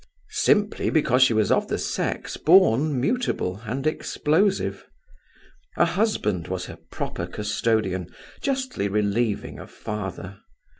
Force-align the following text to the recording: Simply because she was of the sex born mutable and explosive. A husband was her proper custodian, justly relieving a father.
Simply 0.31 0.89
because 0.89 1.21
she 1.21 1.35
was 1.35 1.51
of 1.51 1.67
the 1.67 1.77
sex 1.77 2.35
born 2.35 2.99
mutable 2.99 3.61
and 3.65 3.85
explosive. 3.85 4.87
A 5.77 5.85
husband 5.85 6.47
was 6.47 6.65
her 6.65 6.79
proper 6.91 7.27
custodian, 7.27 8.09
justly 8.41 8.87
relieving 8.87 9.59
a 9.59 9.67
father. 9.67 10.39